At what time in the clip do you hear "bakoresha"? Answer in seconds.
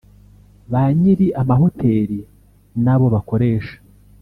3.13-3.75